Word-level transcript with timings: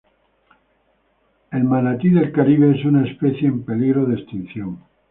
El 1.51 1.63
manatí 1.63 2.09
del 2.09 2.31
Caribe 2.31 2.75
es 2.75 2.83
una 2.83 3.05
especie 3.07 3.47
en 3.47 3.61
peligro 3.63 4.07
de 4.07 4.15
extinción. 4.15 4.79